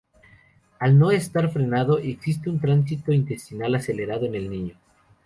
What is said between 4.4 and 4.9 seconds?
niño.